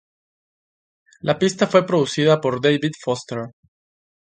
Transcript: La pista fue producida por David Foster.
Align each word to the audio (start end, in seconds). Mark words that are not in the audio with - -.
La 1.21 1.37
pista 1.37 1.67
fue 1.67 1.85
producida 1.85 2.41
por 2.41 2.59
David 2.59 2.89
Foster. 2.99 3.51